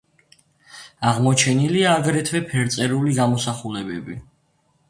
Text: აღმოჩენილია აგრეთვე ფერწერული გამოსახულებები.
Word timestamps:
აღმოჩენილია 1.09 1.91
აგრეთვე 1.99 2.41
ფერწერული 2.53 3.15
გამოსახულებები. 3.23 4.19